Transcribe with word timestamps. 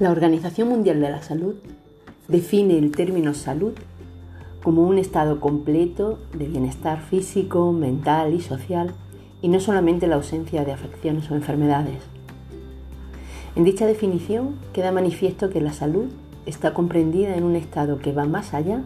La 0.00 0.10
Organización 0.10 0.70
Mundial 0.70 0.98
de 0.98 1.10
la 1.10 1.20
Salud 1.20 1.56
define 2.26 2.78
el 2.78 2.90
término 2.90 3.34
salud 3.34 3.74
como 4.62 4.80
un 4.80 4.96
estado 4.96 5.40
completo 5.40 6.18
de 6.32 6.48
bienestar 6.48 7.02
físico, 7.02 7.70
mental 7.72 8.32
y 8.32 8.40
social 8.40 8.94
y 9.42 9.48
no 9.48 9.60
solamente 9.60 10.06
la 10.06 10.14
ausencia 10.16 10.64
de 10.64 10.72
afecciones 10.72 11.30
o 11.30 11.34
enfermedades. 11.34 11.98
En 13.56 13.64
dicha 13.64 13.84
definición 13.84 14.56
queda 14.72 14.90
manifiesto 14.90 15.50
que 15.50 15.60
la 15.60 15.74
salud 15.74 16.06
está 16.46 16.72
comprendida 16.72 17.36
en 17.36 17.44
un 17.44 17.54
estado 17.54 17.98
que 17.98 18.12
va 18.12 18.24
más 18.24 18.54
allá, 18.54 18.82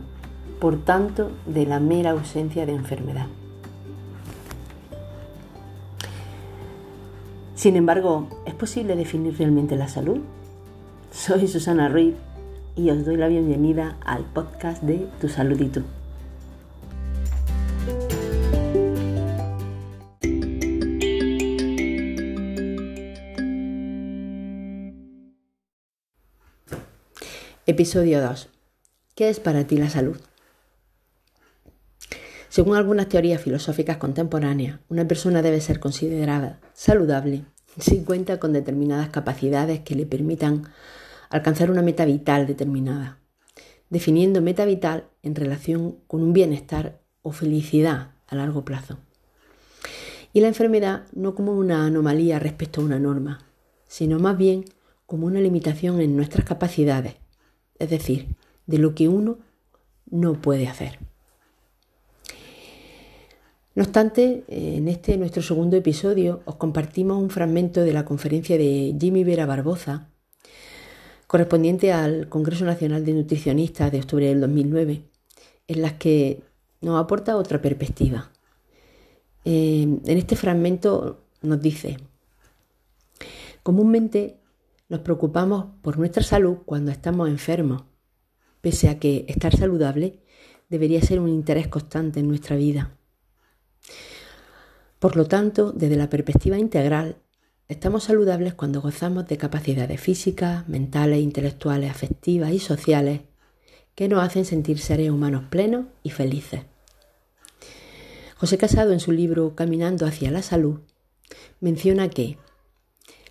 por 0.59 0.79
tanto, 0.79 1.31
de 1.47 1.65
la 1.65 1.79
mera 1.79 2.11
ausencia 2.11 2.67
de 2.67 2.75
enfermedad. 2.75 3.27
Sin 7.55 7.77
embargo, 7.77 8.27
¿es 8.47 8.55
posible 8.55 8.97
definir 8.97 9.39
realmente 9.39 9.77
la 9.77 9.87
salud? 9.87 10.19
Soy 11.15 11.47
Susana 11.47 11.89
Ruiz 11.89 12.17
y 12.75 12.91
os 12.91 13.07
doy 13.07 13.17
la 13.17 13.29
bienvenida 13.29 13.97
al 14.05 14.25
podcast 14.25 14.83
de 14.83 15.07
Tu 15.21 15.29
Salud 15.29 15.59
y 15.61 15.69
tú. 15.69 15.83
Episodio 27.65 28.21
2. 28.21 28.49
¿Qué 29.15 29.29
es 29.29 29.39
para 29.39 29.69
ti 29.69 29.77
la 29.77 29.89
salud? 29.89 30.21
Según 32.49 32.77
algunas 32.77 33.09
teorías 33.09 33.41
filosóficas 33.41 33.99
contemporáneas, 33.99 34.81
una 34.89 35.07
persona 35.07 35.43
debe 35.43 35.61
ser 35.61 35.79
considerada 35.79 36.59
saludable 36.75 37.45
si 37.79 38.03
cuenta 38.03 38.39
con 38.41 38.53
determinadas 38.53 39.09
capacidades 39.09 39.81
que 39.81 39.95
le 39.95 40.07
permitan 40.07 40.69
alcanzar 41.31 41.71
una 41.71 41.83
meta 41.83 42.05
vital 42.05 42.47
determinada, 42.47 43.19
definiendo 43.91 44.41
meta 44.41 44.65
vital 44.65 45.09
en 45.23 45.35
relación 45.35 45.97
con 46.07 46.23
un 46.23 46.33
bienestar 46.33 47.01
o 47.23 47.33
felicidad 47.33 48.13
a 48.27 48.37
largo 48.37 48.65
plazo. 48.65 48.99
Y 50.33 50.41
la 50.41 50.49
enfermedad 50.49 51.07
no 51.13 51.35
como 51.35 51.53
una 51.53 51.87
anomalía 51.87 52.39
respecto 52.39 52.81
a 52.81 52.85
una 52.85 52.99
norma, 52.99 53.47
sino 53.87 54.19
más 54.19 54.37
bien 54.37 54.65
como 55.07 55.27
una 55.27 55.41
limitación 55.41 56.01
en 56.01 56.17
nuestras 56.17 56.45
capacidades, 56.45 57.15
es 57.79 57.91
decir, 57.91 58.35
de 58.67 58.79
lo 58.79 58.95
que 58.95 59.09
uno 59.09 59.39
no 60.11 60.41
puede 60.41 60.67
hacer. 60.67 60.99
No 63.75 63.83
obstante, 63.83 64.45
en 64.49 64.87
este 64.87 65.17
nuestro 65.17 65.43
segundo 65.43 65.77
episodio 65.77 66.43
os 66.45 66.57
compartimos 66.57 67.21
un 67.21 67.31
fragmento 67.31 67.81
de 67.81 67.93
la 67.93 68.05
conferencia 68.05 68.57
de 68.57 68.97
Jimmy 69.01 69.25
Vera 69.25 69.47
Barboza, 69.47 70.11
correspondiente 71.35 71.93
al 71.93 72.29
Congreso 72.29 72.65
Nacional 72.65 73.05
de 73.05 73.13
Nutricionistas 73.13 73.91
de 73.91 73.99
octubre 73.99 74.29
del 74.29 74.41
2009, 74.41 75.03
en 75.67 75.83
las 75.83 75.95
que 75.95 76.45
nos 76.81 77.03
aporta 77.03 77.37
otra 77.37 77.61
perspectiva. 77.61 78.31
Eh, 79.45 79.83
en 79.83 80.17
este 80.17 80.37
fragmento 80.37 81.25
nos 81.43 81.61
dice, 81.61 81.97
comúnmente 83.65 84.39
nos 84.89 85.01
preocupamos 85.01 85.67
por 85.83 85.99
nuestra 85.99 86.23
salud 86.23 86.59
cuando 86.65 86.93
estamos 86.93 87.29
enfermos, 87.29 87.83
pese 88.61 88.89
a 88.89 89.01
que 89.01 89.25
estar 89.27 89.57
saludable 89.57 90.21
debería 90.69 91.03
ser 91.03 91.19
un 91.19 91.29
interés 91.29 91.67
constante 91.67 92.21
en 92.21 92.29
nuestra 92.29 92.55
vida. 92.55 92.97
Por 95.01 95.17
lo 95.17 95.27
tanto, 95.27 95.73
desde 95.73 95.97
la 95.97 96.09
perspectiva 96.09 96.59
integral, 96.59 97.17
estamos 97.69 98.05
saludables 98.05 98.55
cuando 98.55 98.81
gozamos 98.81 99.27
de 99.27 99.39
capacidades 99.39 100.01
físicas, 100.01 100.69
mentales, 100.69 101.21
intelectuales, 101.21 101.91
afectivas 101.91 102.53
y 102.53 102.59
sociales 102.59 103.23
que 103.95 104.09
nos 104.09 104.23
hacen 104.23 104.45
sentir 104.45 104.79
seres 104.79 105.11
humanos 105.11 105.45
plenos 105.51 105.87
y 106.03 106.11
felices. 106.11 106.63
José 108.37 108.59
Casado 108.59 108.93
en 108.93 109.01
su 109.01 109.13
libro 109.13 109.55
Caminando 109.55 110.07
hacia 110.07 110.31
la 110.31 110.43
salud 110.43 110.81
menciona 111.61 112.11
que 112.11 112.37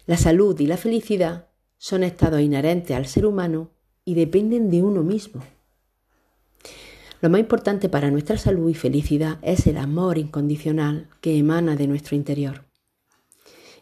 la 0.05 0.17
salud 0.17 0.59
y 0.59 0.67
la 0.67 0.77
felicidad 0.77 1.47
son 1.77 2.03
estados 2.03 2.41
inherentes 2.41 2.95
al 2.95 3.05
ser 3.05 3.25
humano 3.25 3.71
y 4.05 4.15
dependen 4.15 4.69
de 4.71 4.81
uno 4.81 5.03
mismo. 5.03 5.43
Lo 7.21 7.29
más 7.29 7.39
importante 7.39 7.87
para 7.87 8.11
nuestra 8.11 8.37
salud 8.37 8.69
y 8.69 8.73
felicidad 8.73 9.37
es 9.43 9.67
el 9.67 9.77
amor 9.77 10.17
incondicional 10.17 11.07
que 11.21 11.37
emana 11.37 11.75
de 11.75 11.87
nuestro 11.87 12.15
interior. 12.15 12.72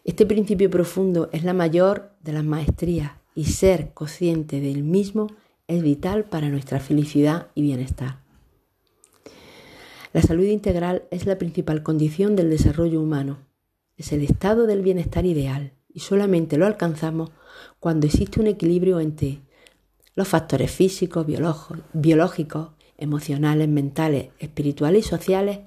Este 0.04 0.26
principio 0.26 0.68
profundo 0.68 1.28
es 1.32 1.44
la 1.44 1.52
mayor 1.52 2.10
de 2.22 2.32
las 2.32 2.44
maestrías 2.44 3.12
y 3.36 3.44
ser 3.44 3.92
consciente 3.94 4.60
del 4.60 4.82
mismo 4.82 5.28
es 5.68 5.80
vital 5.80 6.24
para 6.24 6.48
nuestra 6.48 6.80
felicidad 6.80 7.48
y 7.54 7.62
bienestar. 7.62 8.18
La 10.12 10.20
salud 10.20 10.44
integral 10.44 11.04
es 11.10 11.24
la 11.24 11.38
principal 11.38 11.84
condición 11.84 12.34
del 12.34 12.50
desarrollo 12.50 13.00
humano. 13.00 13.38
Es 13.96 14.12
el 14.12 14.22
estado 14.22 14.66
del 14.66 14.82
bienestar 14.82 15.24
ideal 15.24 15.72
y 15.88 16.00
solamente 16.00 16.58
lo 16.58 16.66
alcanzamos 16.66 17.30
cuando 17.78 18.06
existe 18.06 18.40
un 18.40 18.48
equilibrio 18.48 18.98
entre 18.98 19.40
los 20.16 20.26
factores 20.26 20.70
físicos, 20.70 21.26
biológicos, 21.92 22.70
emocionales, 22.98 23.68
mentales, 23.68 24.30
espirituales 24.40 25.06
y 25.06 25.08
sociales 25.08 25.60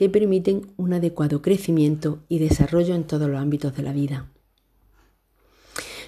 que 0.00 0.08
permiten 0.08 0.72
un 0.78 0.94
adecuado 0.94 1.42
crecimiento 1.42 2.24
y 2.26 2.38
desarrollo 2.38 2.94
en 2.94 3.04
todos 3.04 3.28
los 3.28 3.38
ámbitos 3.38 3.76
de 3.76 3.82
la 3.82 3.92
vida. 3.92 4.32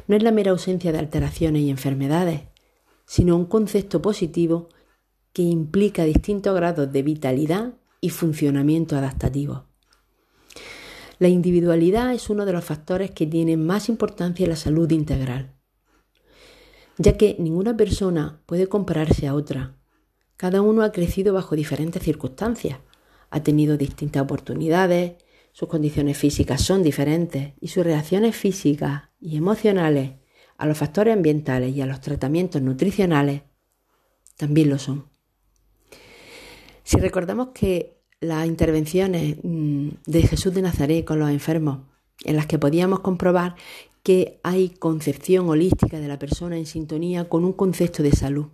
No 0.08 0.16
es 0.16 0.22
la 0.22 0.32
mera 0.32 0.53
ausencia 0.53 0.92
de 0.92 0.98
alteraciones 0.98 1.60
y 1.60 1.69
enfermedades, 1.69 2.41
sino 3.04 3.36
un 3.36 3.44
concepto 3.44 4.00
positivo 4.00 4.70
que 5.34 5.42
implica 5.42 6.04
distintos 6.04 6.54
grados 6.54 6.91
de 6.91 7.03
vitalidad 7.03 7.75
y 8.00 8.08
funcionamiento 8.08 8.97
adaptativo. 8.97 9.66
La 11.19 11.28
individualidad 11.28 12.14
es 12.14 12.30
uno 12.30 12.47
de 12.47 12.54
los 12.54 12.64
factores 12.64 13.10
que 13.10 13.26
tienen 13.26 13.66
más 13.66 13.91
importancia 13.91 14.44
en 14.44 14.50
la 14.53 14.56
salud 14.56 14.91
integral, 14.91 15.53
ya 16.97 17.19
que 17.19 17.36
ninguna 17.38 17.76
persona 17.76 18.41
puede 18.47 18.69
compararse 18.69 19.26
a 19.26 19.34
otra 19.34 19.76
cada 20.42 20.60
uno 20.60 20.82
ha 20.82 20.91
crecido 20.91 21.32
bajo 21.34 21.54
diferentes 21.54 22.03
circunstancias, 22.03 22.80
ha 23.32 23.43
tenido 23.43 23.78
distintas 23.78 24.22
oportunidades, 24.22 25.15
sus 25.53 25.66
condiciones 25.66 26.19
físicas 26.19 26.60
son 26.60 26.82
diferentes 26.82 27.54
y 27.60 27.69
sus 27.69 27.82
reacciones 27.82 28.37
físicas 28.37 29.04
y 29.20 29.38
emocionales 29.38 30.12
a 30.59 30.66
los 30.66 30.76
factores 30.76 31.15
ambientales 31.15 31.75
y 31.75 31.81
a 31.81 31.87
los 31.87 32.03
tratamientos 32.03 32.60
nutricionales 32.60 33.42
también 34.37 34.69
lo 34.69 34.78
son. 34.78 35.06
Si 36.84 36.98
recordamos 36.98 37.48
que 37.54 38.03
las 38.21 38.47
intervenciones 38.47 39.38
mm, 39.42 39.88
de 40.04 40.22
Jesús 40.22 40.53
de 40.53 40.62
Nazaret 40.62 41.04
con 41.06 41.19
los 41.19 41.31
enfermos, 41.31 41.81
en 42.25 42.37
las 42.37 42.47
que 42.47 42.59
podíamos 42.59 43.00
comprobar 43.00 43.56
que 44.03 44.41
hay 44.42 44.69
concepción 44.69 45.48
holística 45.48 46.00
de 46.00 46.09
la 46.09 46.19
persona 46.19 46.59
en 46.59 46.66
sintonía 46.66 47.31
con 47.31 47.47
un 47.47 47.54
concepto 47.54 48.03
de 48.03 48.12
salud, 48.12 48.48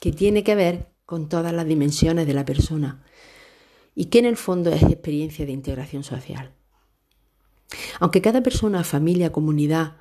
que 0.00 0.10
tiene 0.10 0.42
que 0.42 0.56
ver 0.56 0.88
con 1.06 1.28
todas 1.28 1.52
las 1.52 1.66
dimensiones 1.66 2.26
de 2.26 2.34
la 2.34 2.44
persona 2.44 3.04
y 4.00 4.04
que 4.04 4.20
en 4.20 4.26
el 4.26 4.36
fondo 4.36 4.70
es 4.70 4.84
experiencia 4.84 5.44
de 5.44 5.50
integración 5.50 6.04
social. 6.04 6.52
Aunque 7.98 8.22
cada 8.22 8.44
persona, 8.44 8.84
familia, 8.84 9.32
comunidad 9.32 9.96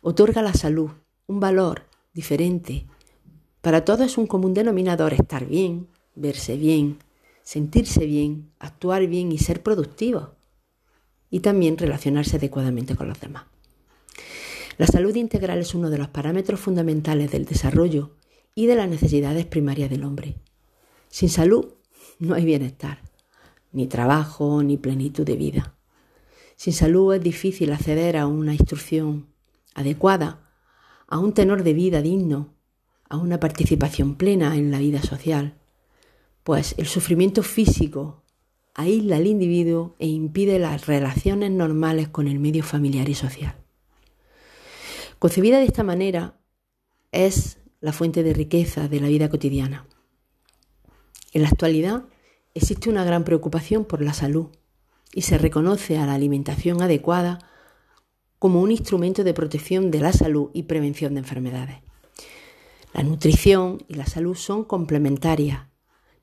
otorga 0.00 0.40
a 0.40 0.42
la 0.44 0.52
salud 0.52 0.90
un 1.28 1.38
valor 1.38 1.84
diferente, 2.12 2.88
para 3.60 3.84
todos 3.84 4.00
es 4.06 4.18
un 4.18 4.26
común 4.26 4.52
denominador 4.52 5.14
estar 5.14 5.46
bien, 5.46 5.86
verse 6.16 6.56
bien, 6.56 6.98
sentirse 7.44 8.04
bien, 8.04 8.50
actuar 8.58 9.06
bien 9.06 9.30
y 9.30 9.38
ser 9.38 9.62
productivo, 9.62 10.34
y 11.30 11.38
también 11.38 11.78
relacionarse 11.78 12.38
adecuadamente 12.38 12.96
con 12.96 13.06
los 13.06 13.20
demás. 13.20 13.44
La 14.76 14.88
salud 14.88 15.14
integral 15.14 15.60
es 15.60 15.72
uno 15.72 15.88
de 15.88 15.98
los 15.98 16.08
parámetros 16.08 16.58
fundamentales 16.58 17.30
del 17.30 17.44
desarrollo 17.44 18.16
y 18.56 18.66
de 18.66 18.74
las 18.74 18.88
necesidades 18.88 19.46
primarias 19.46 19.88
del 19.88 20.02
hombre. 20.02 20.34
Sin 21.10 21.28
salud 21.28 21.74
no 22.18 22.34
hay 22.34 22.44
bienestar, 22.44 23.00
ni 23.74 23.86
trabajo, 23.86 24.62
ni 24.62 24.78
plenitud 24.78 25.26
de 25.26 25.36
vida. 25.36 25.74
Sin 26.56 26.72
salud 26.72 27.14
es 27.14 27.22
difícil 27.22 27.72
acceder 27.72 28.16
a 28.16 28.26
una 28.26 28.54
instrucción 28.54 29.26
adecuada, 29.74 30.48
a 31.06 31.18
un 31.18 31.34
tenor 31.34 31.64
de 31.64 31.74
vida 31.74 32.00
digno, 32.00 32.54
a 33.08 33.18
una 33.18 33.38
participación 33.38 34.14
plena 34.14 34.56
en 34.56 34.70
la 34.70 34.78
vida 34.78 35.02
social, 35.02 35.58
pues 36.42 36.74
el 36.78 36.86
sufrimiento 36.86 37.42
físico 37.42 38.22
aísla 38.74 39.16
al 39.16 39.26
individuo 39.26 39.94
e 39.98 40.06
impide 40.06 40.58
las 40.58 40.86
relaciones 40.86 41.50
normales 41.50 42.08
con 42.08 42.28
el 42.28 42.38
medio 42.38 42.64
familiar 42.64 43.08
y 43.08 43.14
social. 43.14 43.56
Concebida 45.18 45.58
de 45.58 45.66
esta 45.66 45.82
manera, 45.82 46.38
es 47.12 47.58
la 47.80 47.92
fuente 47.92 48.22
de 48.22 48.32
riqueza 48.32 48.88
de 48.88 49.00
la 49.00 49.08
vida 49.08 49.28
cotidiana. 49.28 49.86
En 51.32 51.42
la 51.42 51.48
actualidad 51.48 52.04
existe 52.54 52.88
una 52.88 53.04
gran 53.04 53.24
preocupación 53.24 53.84
por 53.84 54.00
la 54.00 54.14
salud 54.14 54.46
y 55.12 55.22
se 55.22 55.38
reconoce 55.38 55.98
a 55.98 56.06
la 56.06 56.14
alimentación 56.14 56.82
adecuada 56.82 57.38
como 58.38 58.60
un 58.60 58.70
instrumento 58.70 59.24
de 59.24 59.34
protección 59.34 59.90
de 59.90 60.00
la 60.00 60.12
salud 60.12 60.50
y 60.52 60.64
prevención 60.64 61.14
de 61.14 61.20
enfermedades. 61.20 61.76
La 62.92 63.02
nutrición 63.02 63.78
y 63.88 63.94
la 63.94 64.06
salud 64.06 64.36
son 64.36 64.64
complementarias, 64.64 65.66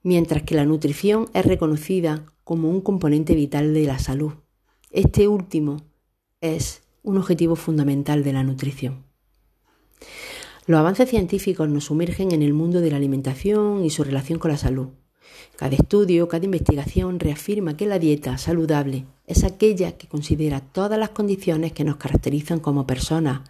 mientras 0.04 0.44
que 0.44 0.56
la 0.56 0.66
nutrición 0.66 1.30
es 1.34 1.46
reconocida 1.46 2.26
como 2.44 2.70
un 2.70 2.82
componente 2.82 3.36
vital 3.36 3.74
de 3.74 3.86
la 3.86 4.00
salud. 4.00 4.34
Este 4.90 5.28
último 5.28 5.78
es 6.40 6.84
un 7.04 7.18
objetivo 7.18 7.56
fundamental 7.56 8.24
de 8.24 8.34
la 8.34 8.44
nutrición. 8.44 9.04
Los 10.66 10.80
avances 10.80 11.10
científicos 11.10 11.68
nos 11.68 11.86
sumergen 11.86 12.32
en 12.32 12.42
el 12.42 12.54
mundo 12.54 12.82
de 12.82 12.92
la 12.92 12.98
alimentación 12.98 13.84
y 13.84 13.90
su 13.90 14.04
relación 14.04 14.40
con 14.40 14.52
la 14.52 14.58
salud. 14.58 14.90
Cada 15.56 15.76
estudio, 15.76 16.28
cada 16.28 16.46
investigación 16.46 17.20
reafirma 17.20 17.78
que 17.78 17.86
la 17.86 18.00
dieta 18.00 18.38
saludable 18.38 19.06
es 19.28 19.44
aquella 19.44 19.98
que 19.98 20.08
considera 20.08 20.60
todas 20.60 20.98
las 21.00 21.10
condiciones 21.10 21.74
que 21.74 21.84
nos 21.84 21.98
caracterizan 21.98 22.60
como 22.60 22.88
personas 22.88 23.42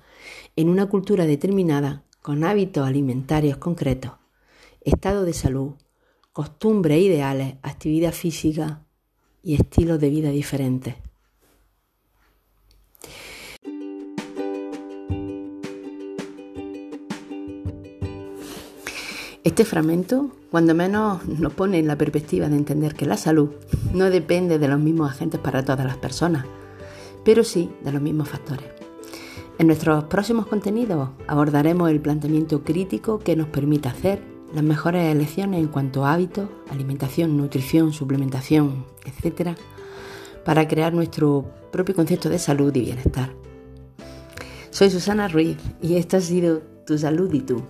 en 0.55 0.69
una 0.69 0.87
cultura 0.87 1.25
determinada 1.25 2.03
con 2.21 2.43
hábitos 2.43 2.87
alimentarios 2.87 3.57
concretos, 3.57 4.11
estado 4.81 5.25
de 5.25 5.33
salud, 5.33 5.73
costumbres 6.33 7.01
ideales, 7.01 7.55
actividad 7.61 8.13
física 8.13 8.85
y 9.43 9.55
estilos 9.55 9.99
de 9.99 10.09
vida 10.09 10.29
diferentes. 10.29 10.95
Este 19.43 19.65
fragmento, 19.65 20.29
cuando 20.51 20.75
menos, 20.75 21.25
nos 21.25 21.51
pone 21.53 21.79
en 21.79 21.87
la 21.87 21.97
perspectiva 21.97 22.47
de 22.47 22.55
entender 22.55 22.93
que 22.93 23.07
la 23.07 23.17
salud 23.17 23.49
no 23.91 24.11
depende 24.11 24.59
de 24.59 24.67
los 24.67 24.79
mismos 24.79 25.09
agentes 25.09 25.39
para 25.39 25.65
todas 25.65 25.83
las 25.83 25.97
personas, 25.97 26.45
pero 27.25 27.43
sí 27.43 27.71
de 27.83 27.91
los 27.91 28.03
mismos 28.03 28.29
factores. 28.29 28.67
En 29.57 29.65
nuestros 29.65 30.03
próximos 30.03 30.45
contenidos 30.45 31.09
abordaremos 31.25 31.89
el 31.89 31.99
planteamiento 31.99 32.63
crítico 32.63 33.17
que 33.17 33.35
nos 33.35 33.47
permite 33.47 33.89
hacer 33.89 34.21
las 34.53 34.63
mejores 34.63 35.11
elecciones 35.11 35.59
en 35.59 35.69
cuanto 35.69 36.05
a 36.05 36.13
hábitos, 36.13 36.47
alimentación, 36.69 37.35
nutrición, 37.35 37.93
suplementación, 37.93 38.85
etc., 39.05 39.57
para 40.45 40.67
crear 40.67 40.93
nuestro 40.93 41.45
propio 41.71 41.95
concepto 41.95 42.29
de 42.29 42.37
salud 42.37 42.75
y 42.75 42.81
bienestar. 42.81 43.31
Soy 44.69 44.91
Susana 44.91 45.27
Ruiz 45.27 45.57
y 45.81 45.95
esto 45.95 46.17
ha 46.17 46.21
sido 46.21 46.61
Tu 46.85 46.99
Salud 46.99 47.33
y 47.33 47.39
tú 47.39 47.63